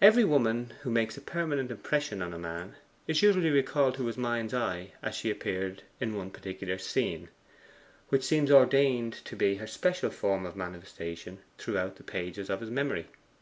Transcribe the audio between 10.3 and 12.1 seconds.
of manifestation throughout the